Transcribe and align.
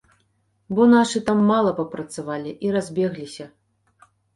Бо 0.79 0.87
нашы 0.93 1.21
там 1.29 1.45
мала 1.51 1.75
папрацавалі 1.83 2.59
і 2.67 2.77
разбегліся. 2.81 3.45